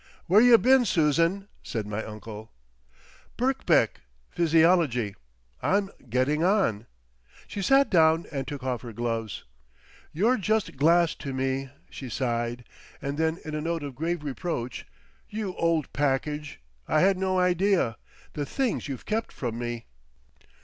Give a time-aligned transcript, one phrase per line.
[0.25, 2.51] "Where ya been, Susan?" said my uncle.
[3.37, 5.15] "Birkbeck—Physiology.
[5.61, 6.87] I'm getting on."
[7.47, 9.43] She sat down and took off her gloves.
[10.11, 12.63] "You're just glass to me," she sighed,
[12.99, 14.87] and then in a note of grave reproach:
[15.29, 16.59] "You old Package!
[16.87, 17.95] I had no idea!
[18.33, 19.85] The Things you've kept from me!"